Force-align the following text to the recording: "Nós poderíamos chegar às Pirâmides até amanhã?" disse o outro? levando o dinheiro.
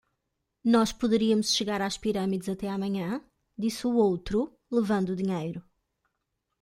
"Nós 0.73 0.89
poderíamos 1.01 1.53
chegar 1.57 1.79
às 1.87 1.95
Pirâmides 2.03 2.49
até 2.49 2.67
amanhã?" 2.67 3.23
disse 3.61 3.85
o 3.85 3.93
outro? 4.07 4.37
levando 4.71 5.09
o 5.11 5.15
dinheiro. 5.15 5.63